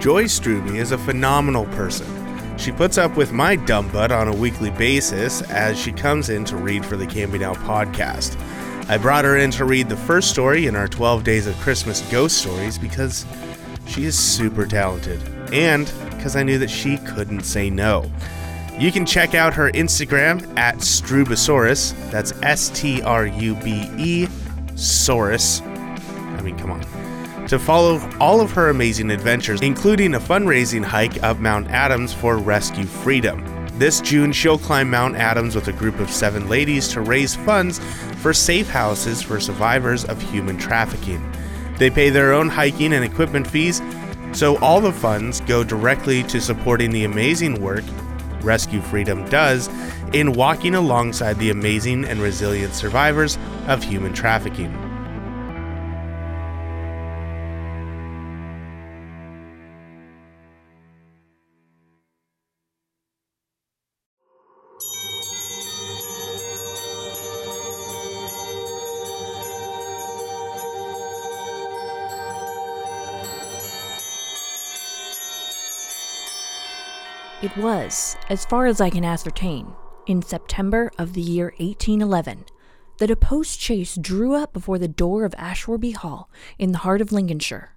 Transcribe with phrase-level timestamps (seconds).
[0.00, 2.06] Joy Strube is a phenomenal person.
[2.56, 6.44] She puts up with my dumb butt on a weekly basis as she comes in
[6.46, 8.38] to read for the Camping Now podcast.
[8.88, 12.00] I brought her in to read the first story in our 12 Days of Christmas
[12.12, 13.26] Ghost Stories because
[13.86, 15.20] she is super talented
[15.52, 18.08] and because I knew that she couldn't say no.
[18.78, 21.92] You can check out her Instagram at Strubesaurus.
[22.12, 24.26] That's S T R U B E
[24.74, 25.60] Saurus.
[26.38, 26.97] I mean, come on.
[27.48, 32.36] To follow all of her amazing adventures, including a fundraising hike up Mount Adams for
[32.36, 33.42] Rescue Freedom.
[33.78, 37.78] This June, she'll climb Mount Adams with a group of seven ladies to raise funds
[38.16, 41.26] for safe houses for survivors of human trafficking.
[41.78, 43.80] They pay their own hiking and equipment fees,
[44.32, 47.84] so all the funds go directly to supporting the amazing work
[48.42, 49.70] Rescue Freedom does
[50.12, 53.38] in walking alongside the amazing and resilient survivors
[53.68, 54.87] of human trafficking.
[77.58, 79.72] Was, as far as I can ascertain,
[80.06, 82.44] in September of the year 1811
[82.98, 87.00] that a post chaise drew up before the door of Ashwarby Hall in the heart
[87.00, 87.72] of Lincolnshire.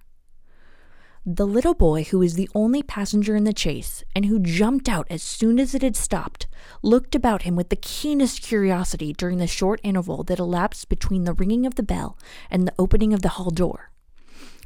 [1.24, 5.06] The little boy, who was the only passenger in the chaise and who jumped out
[5.08, 6.48] as soon as it had stopped,
[6.82, 11.32] looked about him with the keenest curiosity during the short interval that elapsed between the
[11.32, 12.18] ringing of the bell
[12.50, 13.92] and the opening of the hall door.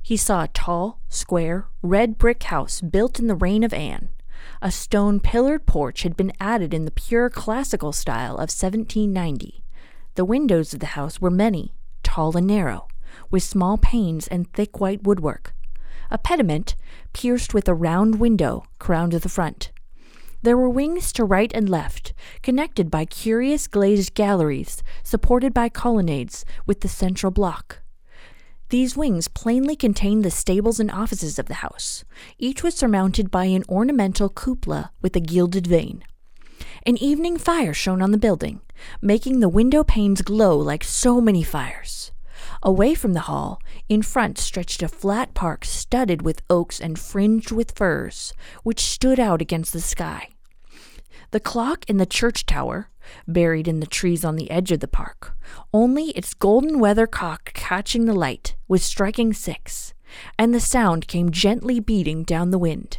[0.02, 4.08] He saw a tall, square, red brick house built in the reign of Anne.
[4.62, 9.62] A stone pillared porch had been added in the pure classical style of 1790.
[10.14, 12.88] The windows of the house were many, tall and narrow,
[13.30, 15.54] with small panes and thick white woodwork.
[16.10, 16.76] A pediment,
[17.12, 19.72] pierced with a round window, crowned the front.
[20.42, 26.44] There were wings to right and left, connected by curious glazed galleries, supported by colonnades,
[26.66, 27.82] with the central block.
[28.68, 32.04] These wings plainly contained the stables and offices of the house.
[32.38, 36.02] Each was surmounted by an ornamental cupola with a gilded vane.
[36.84, 38.60] An evening fire shone on the building,
[39.00, 42.10] making the window panes glow like so many fires.
[42.62, 47.52] Away from the hall, in front stretched a flat park studded with oaks and fringed
[47.52, 48.32] with firs,
[48.64, 50.30] which stood out against the sky.
[51.30, 52.88] The clock in the church tower,
[53.26, 55.36] buried in the trees on the edge of the park,
[55.72, 59.94] only its golden weathercock catching the light, was striking six,
[60.38, 62.98] and the sound came gently beating down the wind.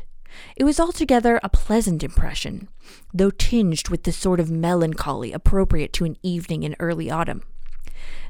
[0.55, 2.69] It was altogether a pleasant impression,
[3.13, 7.43] though tinged with the sort of melancholy appropriate to an evening in early autumn.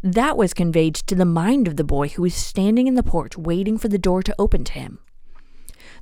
[0.03, 3.37] That was conveyed to the mind of the boy who was standing in the porch
[3.37, 4.99] waiting for the door to open to him.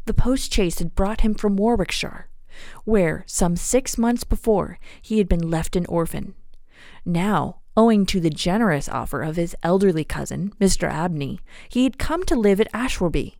[0.05, 2.27] The post chaise had brought him from Warwickshire,
[2.83, 6.35] where, some six months before, he had been left an orphan.
[7.05, 10.89] Now, owing to the generous offer of his elderly cousin, Mr.
[10.89, 11.39] Abney,
[11.69, 13.35] he had come to live at Ashwarby.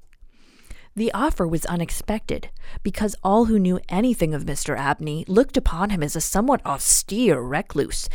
[0.96, 2.50] The offer was unexpected,
[2.82, 4.78] because all who knew anything of Mr.
[4.78, 8.08] Abney looked upon him as a somewhat austere recluse,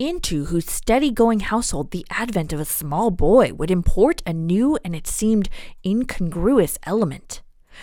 [0.00, 4.76] into whose steady going household the advent of a small boy would import a new
[4.84, 5.48] and it seemed
[5.86, 7.42] incongruous element.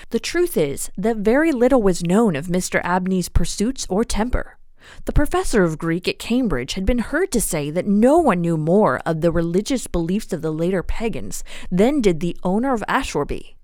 [0.09, 2.81] The truth is that very little was known of Mr.
[2.83, 4.57] Abney's pursuits or temper.
[5.05, 8.57] The professor of Greek at Cambridge had been heard to say that no one knew
[8.57, 13.55] more of the religious beliefs of the later pagans than did the owner of Ashwarby.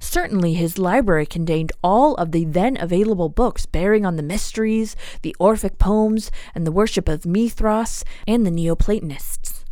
[0.00, 5.36] Certainly, his library contained all of the then available books bearing on the mysteries, the
[5.38, 9.64] Orphic poems, and the worship of Mithras and the Neoplatonists.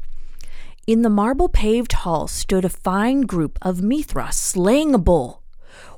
[0.86, 5.39] In the marble paved hall stood a fine group of Mithras slaying a bull,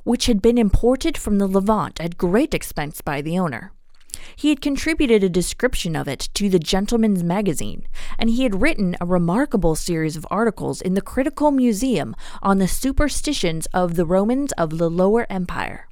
[0.03, 3.71] which had been imported from the Levant at great expense by the owner.
[4.35, 7.87] He had contributed a description of it to the Gentleman's Magazine,
[8.17, 12.67] and he had written a remarkable series of articles in the Critical Museum on the
[12.67, 15.87] superstitions of the Romans of the Lower Empire.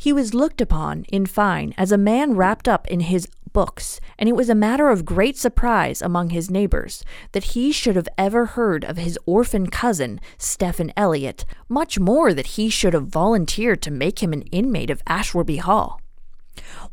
[0.00, 4.28] He was looked upon, in fine, as a man wrapped up in his books, and
[4.28, 8.46] it was a matter of great surprise among his neighbors that he should have ever
[8.46, 13.90] heard of his orphan cousin, Stephen Elliott, much more that he should have volunteered to
[13.90, 16.00] make him an inmate of Ashwarby Hall.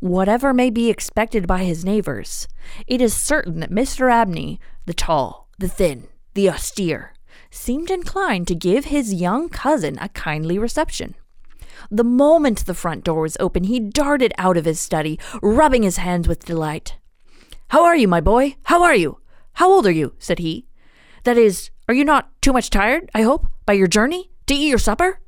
[0.00, 2.48] Whatever may be expected by his neighbors,
[2.88, 4.10] it is certain that Mr.
[4.10, 7.12] Abney, the tall, the thin, the austere,
[7.52, 11.14] seemed inclined to give his young cousin a kindly reception.
[11.90, 15.98] The moment the front door was open, he darted out of his study, rubbing his
[15.98, 16.96] hands with delight.
[17.68, 18.56] How are you, my boy?
[18.64, 19.20] How are you?
[19.54, 20.14] How old are you?
[20.18, 20.66] said he.
[21.24, 24.68] That is, are you not too much tired, I hope, by your journey, to eat
[24.68, 25.20] your supper?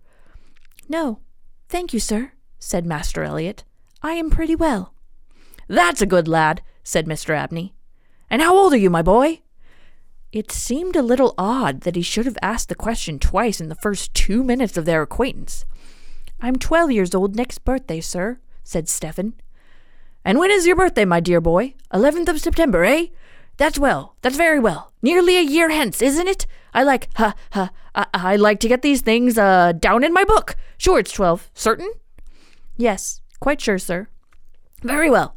[0.89, 1.21] No,
[1.69, 3.63] Thank you, sir, said Master Elliott.
[4.03, 4.95] I am pretty well.
[5.69, 7.37] That's a good lad, said Mr.
[7.37, 7.75] Abney.
[8.31, 9.43] And how old are you, my boy?
[10.33, 13.75] It seemed a little odd that he should have asked the question twice in the
[13.75, 15.67] first two minutes of their acquaintance.
[16.41, 19.35] I'm twelve years old next birthday, sir, said Stephen.
[20.25, 21.75] And when is your birthday, my dear boy?
[21.93, 23.07] Eleventh of September, eh?
[23.57, 24.15] That's well.
[24.23, 24.93] That's very well.
[25.03, 26.47] Nearly a year hence, isn't it?
[26.73, 30.23] I like, ha, ha, I, I like to get these things, uh, down in my
[30.25, 30.55] book.
[30.77, 31.51] Sure, it's twelve.
[31.55, 31.91] Certain?
[32.77, 34.09] Yes, quite sure, sir.
[34.83, 35.35] Very well.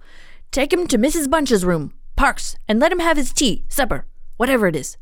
[0.52, 1.30] Take him to Mrs.
[1.30, 4.06] Bunch's room, Parks, and let him have his tea, supper,
[4.38, 4.98] whatever it is.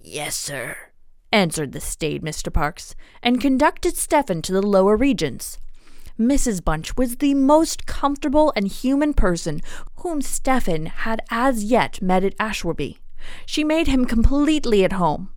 [0.00, 0.76] Yes, sir,
[1.34, 2.50] answered the staid Mr.
[2.50, 5.58] Parks, and conducted Stephen to the lower regions.
[6.18, 6.64] Mrs.
[6.64, 9.60] Bunch was the most comfortable and human person
[9.96, 12.98] whom Stephen had as yet met at Ashwarby.
[13.46, 15.30] She made him completely at home.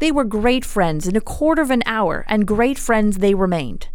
[0.00, 3.88] They were great friends in a quarter of an hour, and great friends they remained.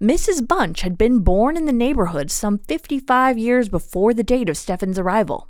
[0.00, 0.46] Mrs.
[0.46, 4.58] Bunch had been born in the neighborhood some fifty five years before the date of
[4.58, 5.48] Stephen's arrival,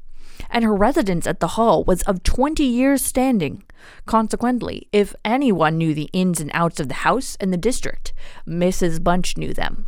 [0.50, 3.62] and her residence at the Hall was of twenty years' standing.
[4.06, 8.12] Consequently, if anyone knew the ins and outs of the house and the district,
[8.46, 9.02] Mrs.
[9.02, 9.86] Bunch knew them,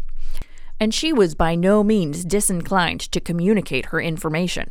[0.81, 4.71] and she was by no means disinclined to communicate her information.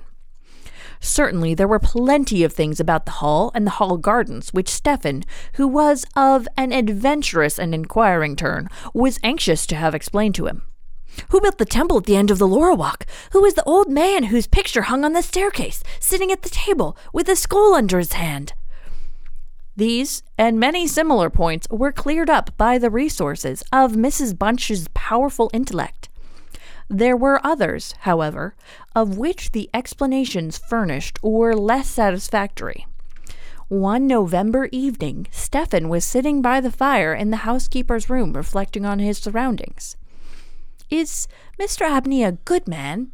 [0.99, 5.23] Certainly, there were plenty of things about the Hall and the Hall Gardens which Stephen,
[5.55, 10.61] who was of an adventurous and inquiring turn, was anxious to have explained to him.
[11.29, 13.05] Who built the temple at the end of the Laurel Walk?
[13.31, 16.97] Who is the old man whose picture hung on the staircase, sitting at the table,
[17.11, 18.53] with a skull under his hand?
[19.75, 24.37] These and many similar points were cleared up by the resources of Mrs.
[24.37, 26.09] Bunch's powerful intellect.
[26.89, 28.55] There were others, however,
[28.95, 32.85] of which the explanations furnished were less satisfactory.
[33.67, 38.99] One November evening, Stephen was sitting by the fire in the housekeeper's room reflecting on
[38.99, 39.97] his surroundings.
[40.89, 41.27] Is
[41.59, 41.81] Mr.
[41.81, 43.11] Abney a good man?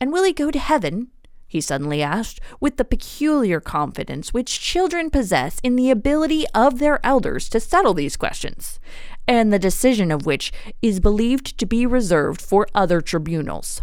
[0.00, 1.08] And will he go to heaven?
[1.48, 7.04] he suddenly asked, with the peculiar confidence which children possess in the ability of their
[7.04, 8.78] elders to settle these questions,
[9.26, 13.82] and the decision of which is believed to be reserved for other tribunals.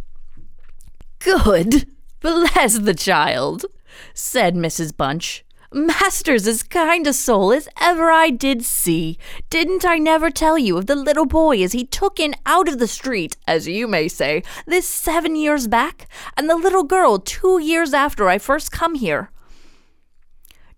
[1.17, 1.88] Good!
[2.21, 3.65] Bless the child,
[4.13, 4.95] said Mrs.
[4.95, 5.43] Bunch.
[5.73, 9.17] Master's as kind a soul as ever I did see.
[9.50, 12.79] Didn't I never tell you of the little boy as he took in out of
[12.79, 16.07] the street, as you may say, this seven years back,
[16.38, 19.31] and the little girl two years after I first come here?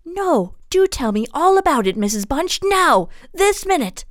[0.04, 2.26] No, do tell me all about it, Mrs.
[2.26, 4.04] Bunch, now, this minute.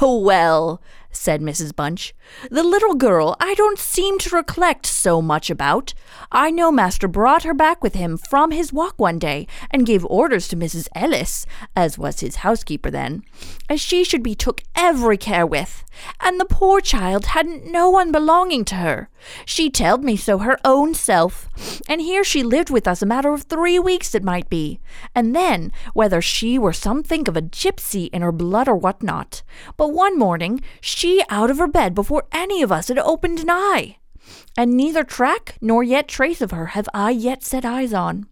[0.00, 0.80] Oh, well,
[1.10, 1.74] said Mrs.
[1.74, 2.14] Bunch.
[2.50, 5.94] The little girl I don't seem to recollect so much about.
[6.32, 10.04] I know master brought her back with him from his walk one day, and gave
[10.06, 10.88] orders to Mrs.
[10.94, 13.22] Ellis, as was his housekeeper then,
[13.68, 15.84] as she should be took every care with.
[16.20, 19.08] And the poor child hadn't no one belonging to her.
[19.44, 21.48] She telled me so her own self.
[21.88, 24.80] And here she lived with us a matter of three weeks it might be.
[25.14, 29.02] And then, whether she were some think of a gipsy in her blood or what
[29.02, 29.42] not.
[29.76, 33.50] But one morning she out of her bed before any of us had opened an
[33.50, 33.96] eye.
[34.56, 38.26] And neither track nor yet trace of her have I yet set eyes on.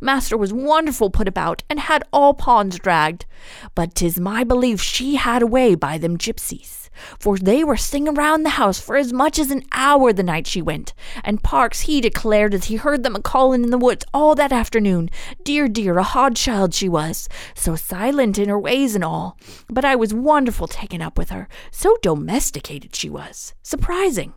[0.00, 3.26] Master was wonderful put about, and had all pawns dragged.
[3.74, 6.85] But 'tis my belief she had away by them gypsies
[7.18, 10.46] for they were singing round the house for as much as an hour the night
[10.46, 14.04] she went, and Parks he declared as he heard them a calling in the woods
[14.12, 15.10] all that afternoon.
[15.44, 19.38] Dear, dear, a hard child she was, so silent in her ways and all.
[19.68, 23.54] But I was wonderful taken up with her, so domesticated she was.
[23.62, 24.34] Surprising.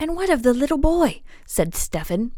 [0.00, 1.22] And what of the little boy?
[1.46, 2.32] said Stephen.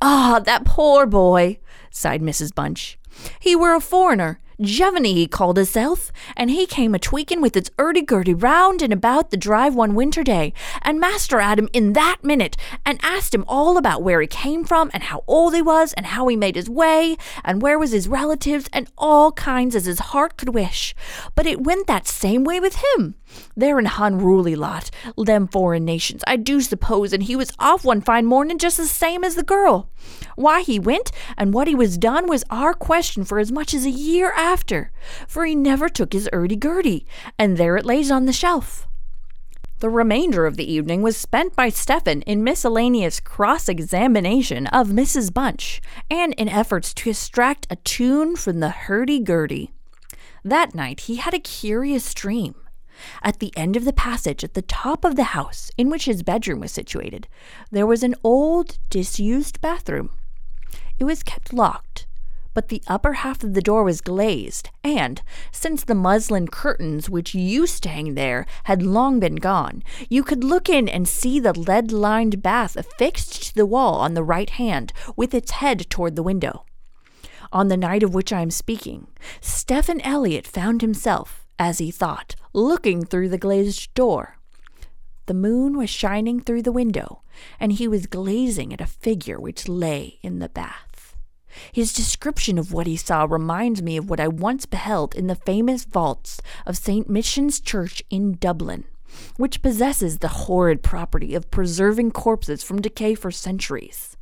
[0.00, 1.58] Ah, that poor boy,
[1.90, 2.54] sighed Mrs.
[2.54, 2.98] Bunch.
[3.40, 7.70] He were a foreigner, Giovanni he called hisself, and he came a tweaking with its
[7.78, 12.24] urdy-gurdy round and about the drive one winter day, and master at him in that
[12.24, 15.92] minute, and asked him all about where he came from, and how old he was,
[15.92, 19.84] and how he made his way, and where was his relatives, and all kinds as
[19.84, 20.92] his heart could wish.
[21.36, 23.14] But it went that same way with him.
[23.56, 28.00] They're an unruly lot, them foreign nations, I do suppose, and he was off one
[28.00, 29.90] fine morning just the same as the girl.
[30.36, 33.84] Why he went and what he was done was our question for as much as
[33.84, 34.90] a year after,
[35.26, 37.06] for he never took his urdy-gurdy,
[37.38, 38.86] and there it lays on the shelf.
[39.80, 45.32] The remainder of the evening was spent by Stephen in miscellaneous cross examination of Mrs.
[45.32, 45.80] Bunch
[46.10, 49.70] and in efforts to extract a tune from the hurdy gurdy.
[50.44, 52.56] That night he had a curious dream.
[53.22, 56.22] At the end of the passage at the top of the house in which his
[56.22, 57.28] bedroom was situated,
[57.70, 60.10] there was an old, disused bathroom.
[60.98, 62.06] It was kept locked,
[62.54, 67.34] but the upper half of the door was glazed, and, since the muslin curtains which
[67.34, 71.52] used to hang there had long been gone, you could look in and see the
[71.52, 76.16] lead lined bath affixed to the wall on the right hand, with its head toward
[76.16, 76.64] the window.
[77.52, 79.06] On the night of which I am speaking,
[79.40, 84.36] Stephen Elliott found himself, as he thought, looking through the glazed door.
[85.26, 87.22] The moon was shining through the window,
[87.60, 91.16] and he was gazing at a figure which lay in the bath.
[91.72, 95.34] His description of what he saw reminds me of what I once beheld in the
[95.34, 97.08] famous vaults of St.
[97.08, 98.84] Michan's Church in Dublin,
[99.36, 104.17] which possesses the horrid property of preserving corpses from decay for centuries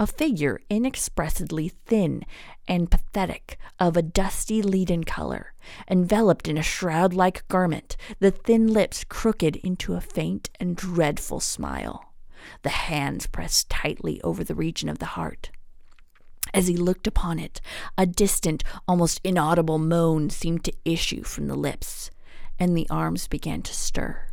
[0.00, 2.24] a figure inexpressibly thin
[2.66, 5.52] and pathetic, of a dusty leaden color,
[5.88, 11.38] enveloped in a shroud like garment, the thin lips crooked into a faint and dreadful
[11.38, 12.14] smile,
[12.62, 15.50] the hands pressed tightly over the region of the heart.
[16.54, 17.60] As he looked upon it,
[17.98, 22.10] a distant, almost inaudible moan seemed to issue from the lips,
[22.58, 24.29] and the arms began to stir.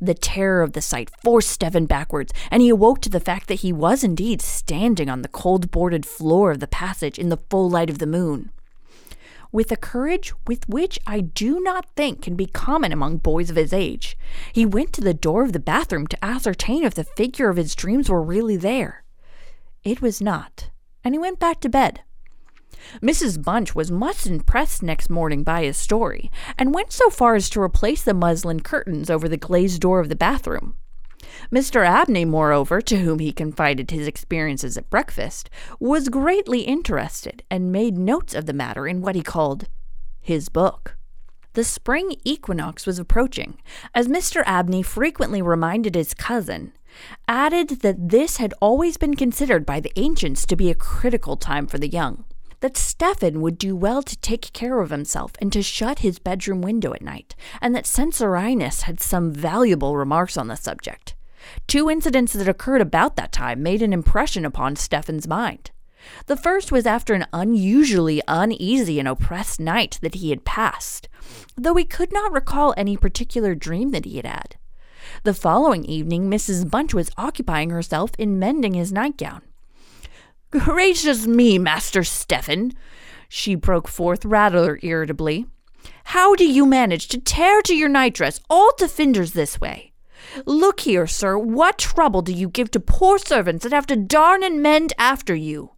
[0.00, 3.60] The terror of the sight forced Stephen backwards, and he awoke to the fact that
[3.60, 7.68] he was indeed standing on the cold boarded floor of the passage in the full
[7.68, 8.50] light of the moon.
[9.50, 13.56] With a courage with which I do not think can be common among boys of
[13.56, 14.16] his age,
[14.52, 17.74] he went to the door of the bathroom to ascertain if the figure of his
[17.74, 19.04] dreams were really there.
[19.84, 20.70] It was not,
[21.02, 22.02] and he went back to bed.
[23.02, 23.42] Mrs.
[23.42, 27.60] Bunch was much impressed next morning by his story, and went so far as to
[27.60, 30.76] replace the muslin curtains over the glazed door of the bathroom.
[31.52, 31.84] Mr.
[31.86, 37.96] Abney, moreover, to whom he confided his experiences at breakfast, was greatly interested and made
[37.96, 39.68] notes of the matter in what he called
[40.20, 40.96] his book.
[41.54, 43.58] The spring equinox was approaching,
[43.94, 44.42] as Mr.
[44.46, 46.72] Abney frequently reminded his cousin,
[47.26, 51.66] added that this had always been considered by the ancients to be a critical time
[51.66, 52.24] for the young
[52.60, 56.60] that Stephen would do well to take care of himself and to shut his bedroom
[56.60, 61.14] window at night, and that Censorinus had some valuable remarks on the subject.
[61.66, 65.70] Two incidents that occurred about that time made an impression upon Stephen's mind.
[66.26, 71.08] The first was after an unusually uneasy and oppressed night that he had passed,
[71.56, 74.56] though he could not recall any particular dream that he had had.
[75.24, 76.68] The following evening, Mrs.
[76.70, 79.42] Bunch was occupying herself in mending his nightgown.
[80.50, 82.72] Gracious me, Master Stephen,
[83.28, 85.46] she broke forth rather irritably.
[86.04, 89.92] How do you manage to tear to your nightdress all to finders this way?
[90.46, 94.42] Look here, sir, what trouble do you give to poor servants that have to darn
[94.42, 95.72] and mend after you?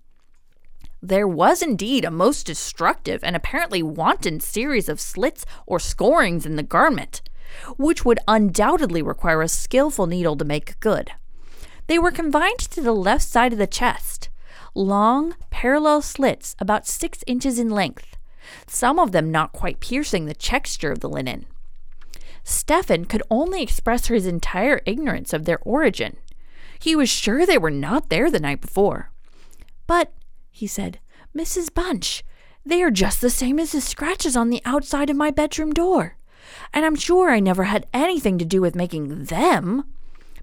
[1.03, 6.55] There was indeed a most destructive and apparently wanton series of slits or scorings in
[6.55, 7.23] the garment,
[7.77, 11.11] which would undoubtedly require a skilful needle to make good.
[11.89, 14.30] They were confined to the left side of the chest,
[14.75, 18.17] long, parallel slits about six inches in length,
[18.67, 21.47] some of them not quite piercing the texture of the linen.
[22.43, 26.17] Stephen could only express his entire ignorance of their origin.
[26.79, 29.11] He was sure they were not there the night before.
[29.87, 30.13] But,
[30.51, 30.99] he said,
[31.37, 31.73] Mrs.
[31.73, 32.25] Bunch,
[32.65, 36.17] they are just the same as the scratches on the outside of my bedroom door.
[36.73, 39.85] And I'm sure I never had anything to do with making them.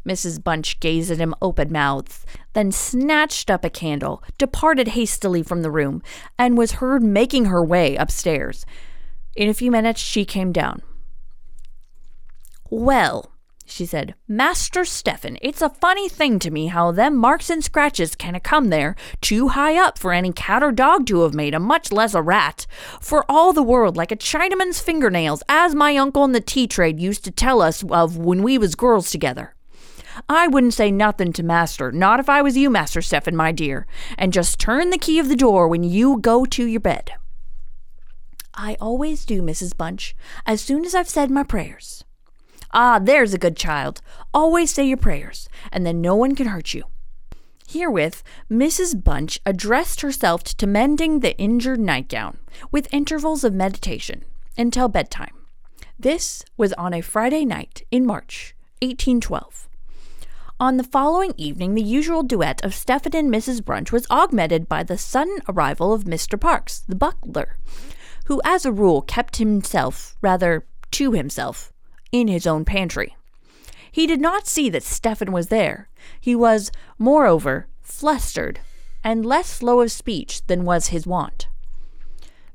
[0.07, 0.43] Mrs.
[0.43, 5.71] Bunch gazed at him open mouthed, then snatched up a candle, departed hastily from the
[5.71, 6.01] room,
[6.39, 8.65] and was heard making her way upstairs.
[9.35, 10.81] In a few minutes she came down.
[12.69, 13.31] Well,
[13.69, 18.15] she said, Master Stephen, it's a funny thing to me how them marks and scratches
[18.15, 21.53] can a come there, too high up for any cat or dog to have made
[21.53, 22.65] 'em, much less a rat.
[23.01, 26.99] For all the world like a Chinaman's fingernails, as my uncle in the tea trade
[27.01, 29.53] used to tell us of when we was girls together.
[30.29, 33.88] I wouldn't say nothing to master, not if I was you, Master Stephen, my dear,
[34.17, 37.12] and just turn the key of the door when you go to your bed.
[38.53, 39.77] I always do, Mrs.
[39.77, 42.03] Bunch, as soon as I've said my prayers.
[42.71, 44.01] Ah, there's a good child.
[44.33, 46.83] Always say your prayers, and then no one can hurt you.
[47.67, 49.03] Herewith, Mrs.
[49.03, 52.39] Bunch addressed herself to mending the injured nightgown,
[52.71, 54.24] with intervals of meditation,
[54.57, 55.36] until bedtime.
[56.00, 59.66] This was on a Friday night in March, 1812.
[60.59, 63.63] On the following evening, the usual duet of Stephen and Mrs.
[63.63, 66.39] Bunch was augmented by the sudden arrival of Mr.
[66.39, 67.57] Parks, the butler,
[68.25, 71.71] who, as a rule, kept himself, rather to himself,
[72.11, 73.15] in his own pantry.
[73.91, 75.89] He did not see that Stephen was there.
[76.19, 78.59] He was, moreover, flustered,
[79.03, 81.49] and less slow of speech than was his wont.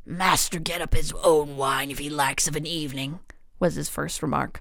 [0.04, 3.20] Master get up his own wine if he likes of an evening,
[3.60, 4.60] was his first remark.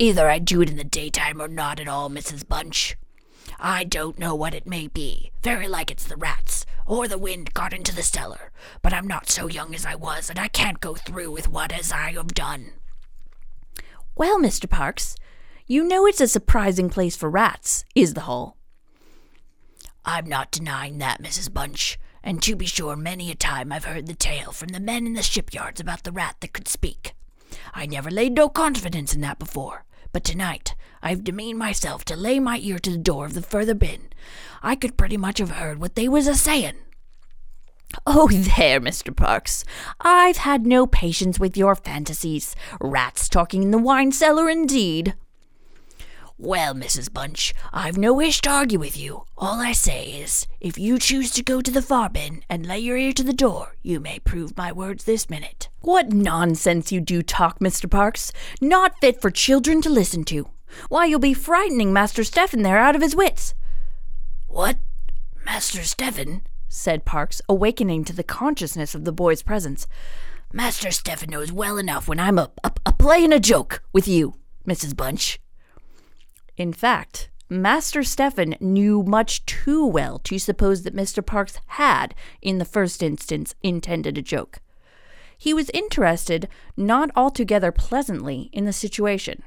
[0.00, 2.46] Either I do it in the daytime or not at all, Mrs.
[2.46, 2.96] Bunch.
[3.58, 5.32] I don't know what it may be.
[5.42, 8.52] Very like it's the rats, or the wind got into the cellar.
[8.80, 11.72] But I'm not so young as I was, and I can't go through with what
[11.72, 12.74] as I have done.
[14.14, 14.70] Well, Mr.
[14.70, 15.16] Parks,
[15.66, 18.56] you know it's a surprising place for rats, is the Hall.
[20.04, 21.52] I'm not denying that, Mrs.
[21.52, 21.98] Bunch.
[22.22, 25.14] And to be sure, many a time I've heard the tale from the men in
[25.14, 27.14] the shipyards about the rat that could speak.
[27.74, 32.40] I never laid no confidence in that before, but tonight I've demeaned myself to lay
[32.40, 34.08] my ear to the door of the further bin.
[34.62, 36.76] I could pretty much have heard what they was a sayin'.
[38.06, 39.14] Oh, there, Mr.
[39.14, 39.64] Parks.
[40.00, 42.54] I've had no patience with your fantasies.
[42.80, 45.14] Rats talking in the wine cellar, indeed.
[46.40, 47.12] Well, Mrs.
[47.12, 49.24] Bunch, I've no wish to argue with you.
[49.36, 52.78] All I say is, if you choose to go to the far bin and lay
[52.78, 55.68] your ear to the door, you may prove my words this minute.
[55.80, 57.90] What nonsense you do talk, Mr.
[57.90, 58.32] Parks.
[58.60, 60.48] Not fit for children to listen to.
[60.88, 63.54] Why, you'll be frightening Master Stephen there out of his wits.
[64.46, 64.78] What?
[65.44, 66.42] Master Stephen?
[66.68, 69.88] said Parks, awakening to the consciousness of the boy's presence.
[70.52, 74.34] Master Stephen knows well enough when I'm a, a, a playing a joke with you,
[74.64, 74.96] Mrs.
[74.96, 75.40] Bunch.
[76.58, 81.24] In fact, Master Stephen knew much too well to suppose that Mr.
[81.24, 84.58] Parks had, in the first instance, intended a joke.
[85.38, 89.44] He was interested, not altogether pleasantly, in the situation.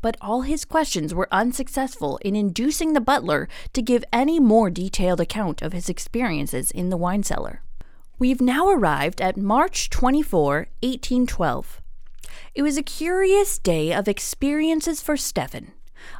[0.00, 5.20] But all his questions were unsuccessful in inducing the butler to give any more detailed
[5.20, 7.62] account of his experiences in the wine cellar.
[8.16, 11.82] We've now arrived at March 24, 1812.
[12.54, 15.72] It was a curious day of experiences for Stephen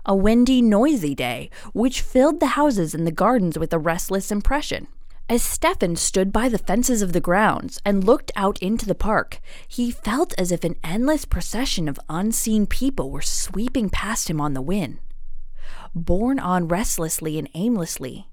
[0.04, 4.86] a windy, noisy day, which filled the houses and the gardens with a restless impression.
[5.28, 9.40] As Stephen stood by the fences of the grounds and looked out into the park,
[9.66, 14.54] he felt as if an endless procession of unseen people were sweeping past him on
[14.54, 14.98] the wind.
[15.96, 18.28] Borne on restlessly and aimlessly,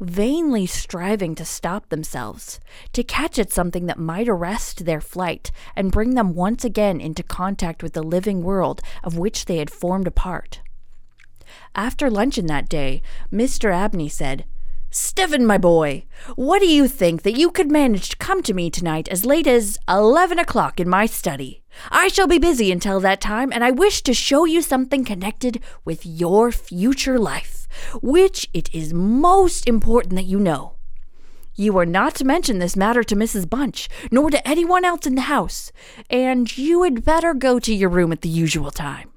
[0.00, 2.58] vainly striving to stop themselves,
[2.94, 7.22] to catch at something that might arrest their flight and bring them once again into
[7.22, 10.62] contact with the living world of which they had formed a part.
[11.74, 13.72] After luncheon that day, Mr.
[13.72, 14.44] Abney said,
[14.92, 18.70] Stephen, my boy, what do you think that you could manage to come to me
[18.70, 21.62] tonight as late as eleven o'clock in my study?
[21.92, 25.62] I shall be busy until that time, and I wish to show you something connected
[25.84, 27.68] with your future life,
[28.02, 30.74] which it is most important that you know.
[31.54, 33.48] You are not to mention this matter to Mrs.
[33.48, 35.70] Bunch, nor to anyone else in the house,
[36.08, 39.09] and you had better go to your room at the usual time.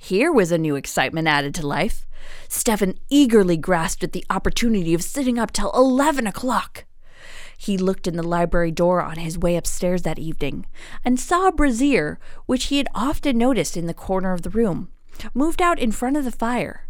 [0.00, 2.06] Here was a new excitement added to life.
[2.48, 6.84] Stephen eagerly grasped at the opportunity of sitting up till eleven o'clock.
[7.58, 10.66] He looked in the library door on his way upstairs that evening
[11.04, 14.88] and saw a brazier, which he had often noticed in the corner of the room,
[15.34, 16.88] moved out in front of the fire.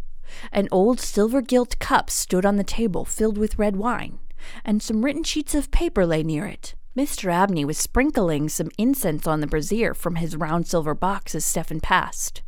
[0.51, 4.19] An old silver gilt cup stood on the table filled with red wine,
[4.63, 6.75] and some written sheets of paper lay near it.
[6.95, 7.33] Mr.
[7.33, 11.81] Abney was sprinkling some incense on the brazier from his round silver box as Stephen
[11.81, 12.43] passed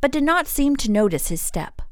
[0.00, 1.82] but did not seem to notice his step.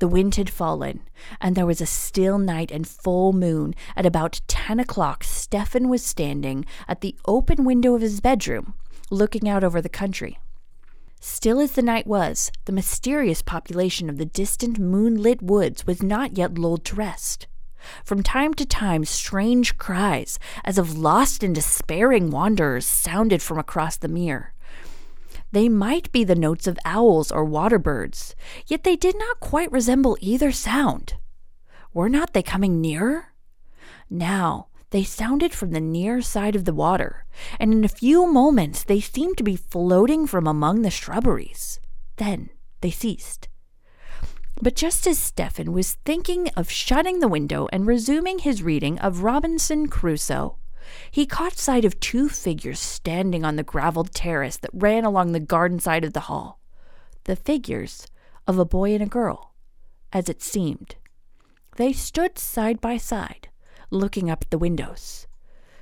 [0.00, 1.02] The wind had fallen,
[1.40, 3.74] and there was a still night and full moon.
[3.96, 8.74] At about ten o'clock, Stephen was standing at the open window of his bedroom,
[9.10, 10.38] looking out over the country.
[11.20, 16.36] Still as the night was, the mysterious population of the distant moonlit woods was not
[16.36, 17.46] yet lulled to rest.
[18.04, 23.96] From time to time, strange cries, as of lost and despairing wanderers, sounded from across
[23.96, 24.52] the mere.
[25.54, 28.34] They might be the notes of owls or water birds,
[28.66, 31.14] yet they did not quite resemble either sound.
[31.92, 33.26] Were not they coming nearer?
[34.10, 37.24] Now, they sounded from the near side of the water,
[37.60, 41.78] and in a few moments they seemed to be floating from among the shrubberies.
[42.16, 43.46] Then they ceased.
[44.60, 49.22] But just as Stephen was thinking of shutting the window and resuming his reading of
[49.22, 50.56] Robinson Crusoe,
[51.10, 55.40] he caught sight of two figures standing on the graveled terrace that ran along the
[55.40, 56.60] garden side of the hall.
[57.24, 58.06] The figures
[58.46, 59.54] of a boy and a girl,
[60.12, 60.96] as it seemed.
[61.76, 63.48] They stood side by side,
[63.90, 65.26] looking up at the windows.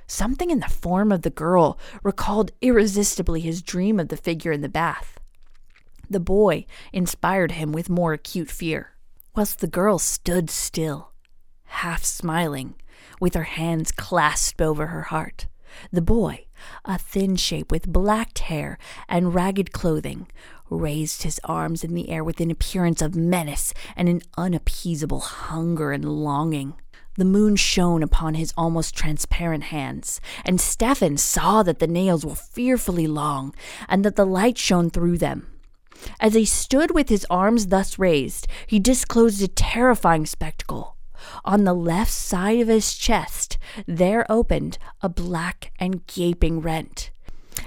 [0.07, 4.61] Something in the form of the girl recalled irresistibly his dream of the figure in
[4.61, 5.19] the bath.
[6.09, 8.95] The boy inspired him with more acute fear,
[9.35, 11.11] whilst the girl stood still,
[11.65, 12.75] half smiling,
[13.19, 15.47] with her hands clasped over her heart.
[15.91, 16.45] The boy,
[16.85, 18.77] a thin shape with blacked hair
[19.09, 20.27] and ragged clothing,
[20.69, 25.91] raised his arms in the air with an appearance of menace and an unappeasable hunger
[25.91, 26.75] and longing.
[27.15, 32.35] The moon shone upon his almost transparent hands, and Stephen saw that the nails were
[32.35, 33.53] fearfully long,
[33.87, 35.47] and that the light shone through them.
[36.19, 40.97] As he stood with his arms thus raised, he disclosed a terrifying spectacle.
[41.43, 47.11] On the left side of his chest, there opened a black and gaping rent.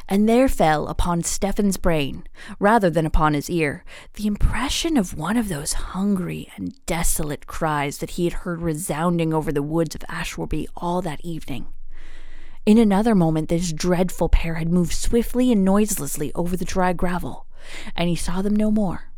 [0.09, 2.25] And there fell upon Stephen's brain,
[2.59, 7.99] rather than upon his ear, the impression of one of those hungry and desolate cries
[7.99, 11.67] that he had heard resounding over the woods of Ashwarby all that evening.
[12.65, 17.47] In another moment, this dreadful pair had moved swiftly and noiselessly over the dry gravel,
[17.95, 19.13] and he saw them no more.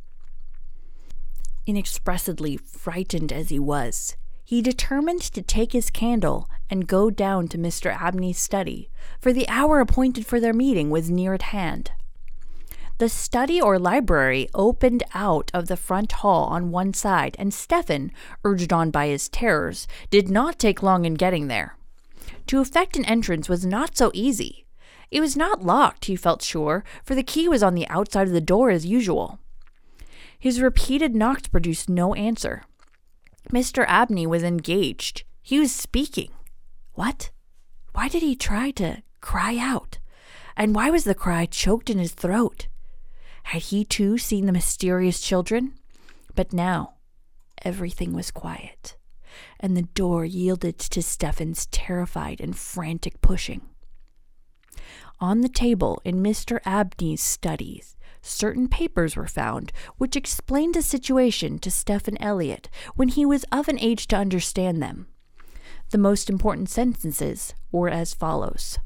[1.67, 4.17] Inexpressibly frightened as he was,
[4.49, 7.95] he determined to take his candle and go down to Mr.
[7.95, 8.89] Abney's study,
[9.21, 11.91] for the hour appointed for their meeting was near at hand.
[12.97, 18.11] The study or library opened out of the front hall on one side, and Stephen,
[18.43, 21.77] urged on by his terrors, did not take long in getting there.
[22.47, 24.65] To effect an entrance was not so easy.
[25.11, 28.33] It was not locked, he felt sure, for the key was on the outside of
[28.33, 29.41] the door as usual.
[30.39, 32.63] His repeated knocks produced no answer.
[33.49, 33.85] Mr.
[33.89, 35.25] Abney was engaged.
[35.43, 36.31] He was speaking.
[36.95, 37.31] What?
[37.93, 39.99] Why did he try to cry out?
[40.57, 42.69] And why was the cry choked in his throat?
[43.45, 45.75] Had he too seen the mysterious children?
[46.35, 46.95] But now
[47.65, 48.97] everything was quiet,
[49.59, 53.63] and the door yielded to Stephen's terrified and frantic pushing.
[55.21, 56.61] On the table in Mr.
[56.65, 57.97] Abney's studies
[58.29, 63.69] certain papers were found which explained the situation to Stephen Elliott when he was of
[63.69, 65.07] an age to understand them.
[65.91, 68.79] The most important sentences were as follows.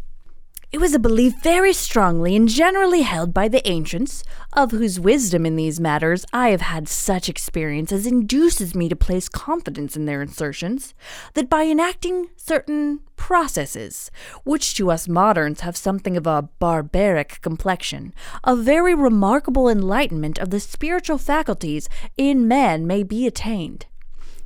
[0.73, 5.45] It was a belief very strongly and generally held by the ancients, of whose wisdom
[5.45, 10.07] in these matters I have had such experience as induces me to place confidence in
[10.07, 10.95] their assertions,
[11.35, 14.11] that by enacting certain processes,
[14.45, 20.49] which to us moderns have something of a barbaric complexion, a very remarkable enlightenment of
[20.49, 23.85] the spiritual faculties in man may be attained.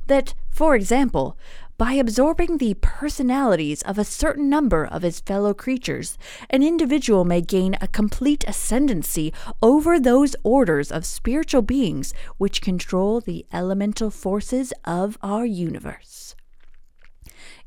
[0.07, 1.37] That, for example,
[1.77, 6.17] by absorbing the personalities of a certain number of his fellow creatures,
[6.49, 13.21] an individual may gain a complete ascendancy over those orders of spiritual beings which control
[13.21, 16.35] the elemental forces of our universe.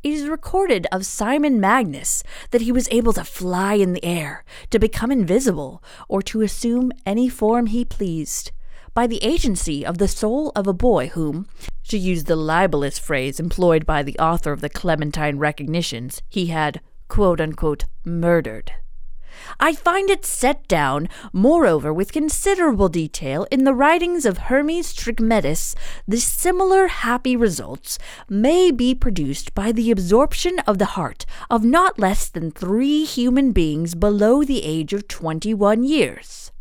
[0.02, 4.44] It is recorded of Simon Magus that he was able to fly in the air,
[4.70, 8.50] to become invisible, or to assume any form he pleased
[9.00, 11.46] by the agency of the soul of a boy whom,
[11.88, 16.82] to use the libelous phrase employed by the author of the Clementine Recognitions, he had,
[17.08, 18.72] quote unquote, murdered.
[19.58, 25.74] I find it set down, moreover, with considerable detail in the writings of Hermes Trismegistus,
[26.06, 31.98] the similar happy results may be produced by the absorption of the heart of not
[31.98, 36.52] less than three human beings below the age of twenty one years.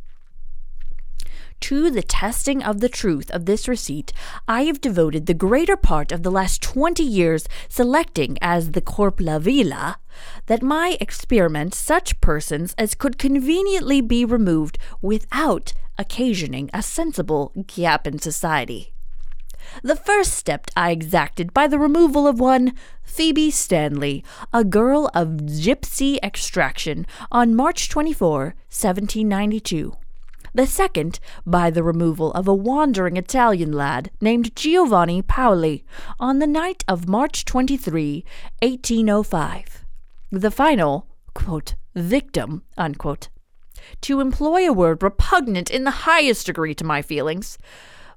[1.61, 4.13] To the testing of the truth of this receipt,
[4.47, 9.39] I have devoted the greater part of the last twenty years selecting as the corpora
[9.39, 9.97] vilia
[10.47, 18.07] that my experiment such persons as could conveniently be removed without occasioning a sensible gap
[18.07, 18.93] in society.
[19.83, 25.43] The first step I exacted by the removal of one Phoebe Stanley, a girl of
[25.45, 29.98] gypsy extraction, on March 24, 1792
[30.53, 35.83] the second by the removal of a wandering Italian lad named Giovanni Paoli
[36.19, 38.23] on the night of March 23,
[38.61, 39.85] 1805.
[40.31, 43.29] The final, quote, victim, unquote,
[44.01, 47.57] to employ a word repugnant in the highest degree to my feelings,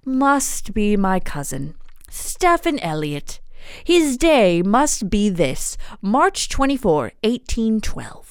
[0.05, 1.75] must be my cousin,
[2.11, 3.41] Stephen Elliott.
[3.85, 8.22] His day must be this, March 24, 1812.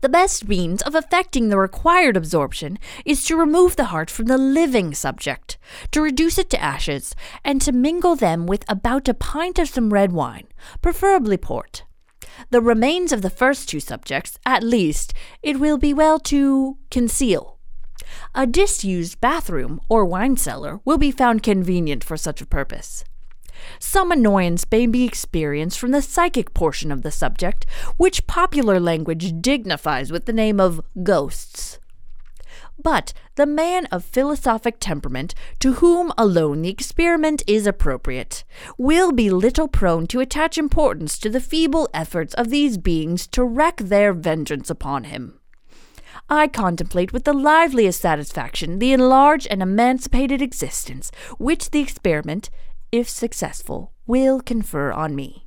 [0.00, 4.38] The best means of effecting the required absorption is to remove the heart from the
[4.38, 5.58] living subject,
[5.90, 9.92] to reduce it to ashes, and to mingle them with about a pint of some
[9.92, 10.46] red wine,
[10.80, 11.84] preferably port.
[12.48, 17.58] The remains of the first two subjects, at least, it will be well to conceal.
[18.34, 23.04] A disused bathroom or wine cellar will be found convenient for such a purpose.
[23.78, 29.40] Some annoyance may be experienced from the psychic portion of the subject, which popular language
[29.40, 31.78] dignifies with the name of ghosts.
[32.82, 38.44] But the man of philosophic temperament, to whom alone the experiment is appropriate,
[38.78, 43.44] will be little prone to attach importance to the feeble efforts of these beings to
[43.44, 45.38] wreak their vengeance upon him.
[46.28, 52.50] I contemplate with the liveliest satisfaction the enlarged and emancipated existence which the experiment,
[52.92, 55.46] if successful, will confer on me.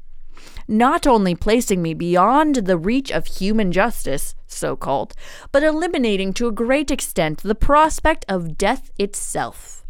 [0.68, 5.14] Not only placing me beyond the reach of human justice, so called,
[5.52, 9.86] but eliminating to a great extent the prospect of death itself.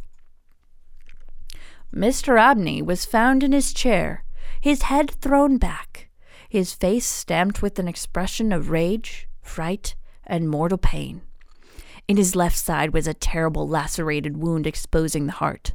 [1.94, 2.39] Mr.
[2.39, 4.26] Abney was found in his chair,
[4.60, 6.10] his head thrown back,
[6.50, 11.22] his face stamped with an expression of rage, fright, and mortal pain.
[12.08, 15.74] In his left side was a terrible lacerated wound exposing the heart.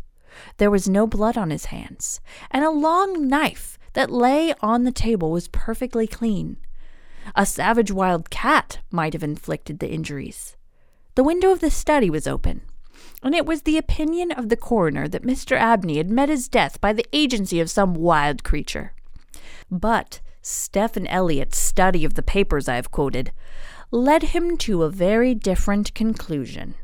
[0.59, 2.21] There was no blood on his hands,
[2.51, 6.57] and a long knife that lay on the table was perfectly clean.
[7.35, 10.57] A savage wild cat might have inflicted the injuries.
[11.15, 12.63] The window of the study was open,
[13.23, 15.57] and it was the opinion of the coroner that Mr.
[15.57, 18.93] Abney had met his death by the agency of some wild creature.
[19.71, 23.33] But Stephen Elliott's study of the papers I have quoted
[23.91, 26.75] led him to a very different conclusion.